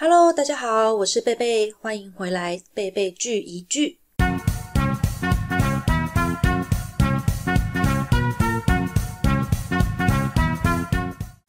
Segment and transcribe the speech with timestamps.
[0.00, 3.98] Hello，大家好，我是贝贝，欢迎回来，贝贝聚一聚。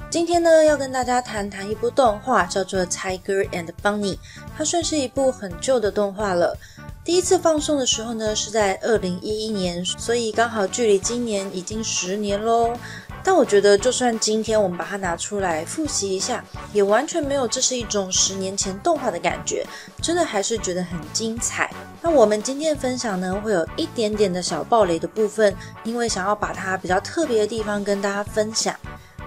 [0.09, 4.15] 今天呢，要跟大家谈谈一部动画，叫做《Tiger and Bunny》，
[4.57, 6.57] 它算是一部很旧的动画了。
[7.05, 12.75] 第一次放送的时候呢，是在二零一一年，所以刚好距离今年已经十年喽。
[13.23, 16.43] 但我觉得，就算今天我们把它拿出来复习一下，
[16.73, 19.65] 也完全没有这是一种十年前动画的感觉，
[20.01, 21.69] 真的还是觉得很精彩。
[22.01, 28.73] 那我们今天的分享呢，会有一点点的小暴雷的部分，因为想要把它比较特别的地方跟大家分享。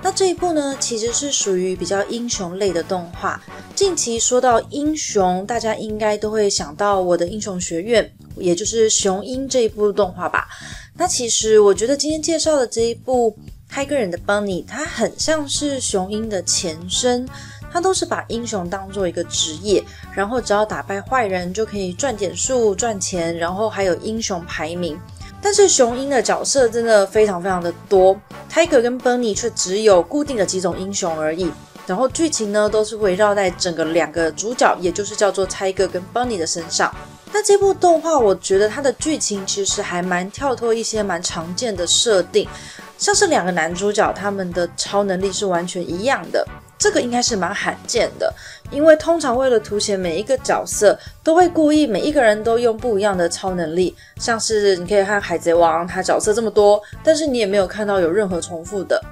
[0.02, 3.40] 那这一部呢，其实是属于比较英雄类的动画。
[3.76, 10.48] 近期说到英雄，大家应该都会想到我的英雄学院，也就是雄鹰这一部动画吧。
[10.96, 13.36] 那其实我觉得今天介绍的这一部。
[13.72, 17.26] 开个人的 Bunny，它很像是雄鹰的前身，
[17.72, 19.82] 它都是把英雄当做一个职业，
[20.14, 25.00] 然后只要打败坏人就可以赚点数、赚钱，然后还有英雄排名。
[25.40, 28.14] 但是雄鹰的角色真的非常非常的多
[28.52, 31.50] ，Tiger 跟 Bunny 却只有固定的几种英雄而已。
[31.86, 36.94] 然后剧情呢都是围绕在整个两个主角，也就是叫做 Tiger 跟 Bunny 的身上。
[37.32, 42.46] 那这部动画，我觉得它的剧情其实还蛮跳脱一些蛮常见的设定。
[43.02, 46.46] 像是两个男主角，他们的超能力是完全一样的，
[46.78, 48.32] 这个应该是蛮罕见的。
[48.70, 53.92] 因为通常为了凸显每一个角色，都会故意每一个人都用不一样的超能力。
[54.18, 59.02] 像是你可以看《海贼王》，他角色这么多，但是你也没有看到有任何重复的。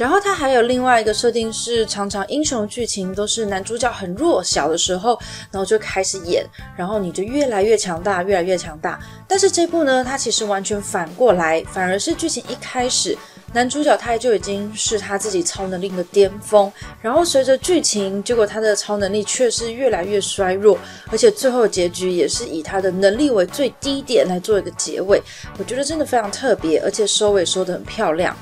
[0.00, 5.20] 然后它还有另外一个设定是，常常英雄剧情都是男主角很弱小的时候，
[5.52, 6.42] 然后就开始演，
[6.74, 8.98] 然后你就越来越强大，越来越强大。
[9.28, 13.14] 但是这部呢，它其实完全反过来，反而是剧情一开始，
[13.52, 20.78] 男主角他就已经是他自己超能力的巅峰，然后随着剧情，结果他的超能力却是越来越衰弱，
[21.12, 25.22] 而且最后结局也是以他的能力为最低点来做一个结尾。
[25.58, 28.34] 我觉得真的非常特别，而且收尾收得很漂亮。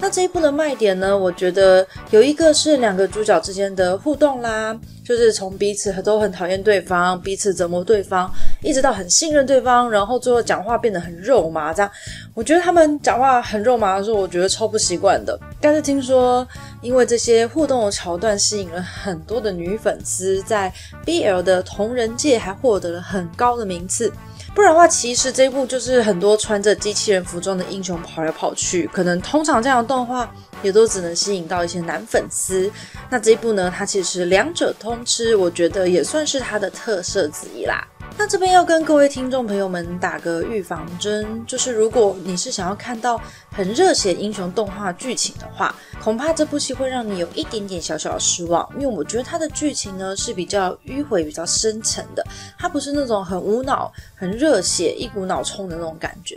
[0.00, 1.16] 那这一部的卖点呢？
[1.16, 4.74] 我觉得有一个是两个主角之间的互动啦，
[5.04, 8.30] 就是从彼此都很讨厌对方，彼此折磨对方，
[8.62, 11.74] 一直到很信任对方，然后最后讲话变得很肉麻。
[11.74, 11.90] 这样，
[12.34, 15.38] 我觉得他们讲话很肉麻的时候，我觉得超不习惯的。
[15.60, 16.48] 但是听说，
[16.80, 20.72] 因为这些互动的桥段吸引了很多的女粉丝，在
[21.04, 24.10] BL 的同人界还获得了很高的名次。
[24.54, 30.30] 不然的话，其实这一部就是很多穿着机器人服装的英雄跑来跑去，可能通常这样的动画
[30.62, 32.70] 也都只能吸引到一些男粉丝。
[33.08, 37.86] 那这一部呢，它其实两者通吃，我觉得也算是它的特色之一啦。
[38.20, 43.18] 那这边要跟各位听众朋友们打个预防针，就是如果你是想要看到
[43.50, 52.22] 很热血英雄动画剧情的话，恐怕这部戏会让你有一点点小小的失望，因为我觉得它的剧情呢是比较迂回、比较深沉的，
[52.58, 56.36] 它不是那种很无脑、很热血、一股脑冲的那种感觉。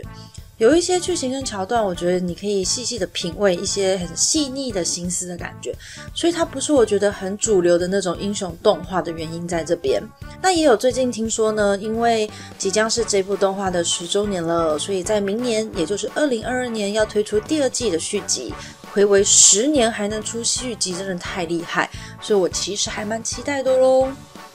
[0.58, 5.74] 有一些剧情跟桥段，我觉得你可以细细的品味一些很细腻的心思的感觉，
[6.14, 10.00] 所以它不是我觉得很主流的那种英雄动画的原因在这边。
[10.40, 18.54] 那也有最近听说呢，因为即将是这部动画的十周年了，所以在明年，也就是二零二二年要推出第二季的续集，
[18.92, 24.08] 回违十年还能出续集，真的太厉害，所以我其实还蛮期待的喽。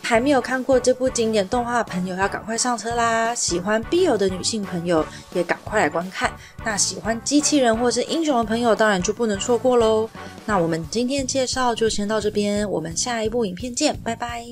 [0.09, 3.36] 还没有看过这部经典动画的朋友，要赶快上车啦！
[3.36, 5.06] 喜欢 BL 的女性朋友
[5.36, 6.31] 也赶快来观看。
[6.66, 10.09] 那喜欢机器人或是英雄的朋友，当然就不能错过喽。
[10.47, 14.44] 那我们今天介绍就先到这边，我们下一部影片见，拜拜。